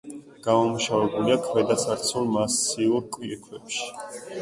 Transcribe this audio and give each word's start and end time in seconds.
გამომუშავებულია 0.45 1.37
ქვედაცარცულ 1.49 2.29
მასიურ 2.39 3.09
კირქვებში. 3.19 3.91